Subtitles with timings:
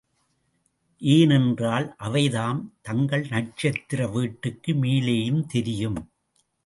[1.01, 5.99] ஏனென்றால், அவைதாம், தங்கள் நட்சத்திர வீட்டுக்கு மேலேயும் தெரியும்.